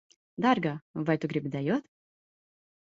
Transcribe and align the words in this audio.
Dārgā, 0.45 0.71
vai 1.11 1.17
tu 1.25 1.31
gribi 1.35 1.55
dejot? 1.59 1.89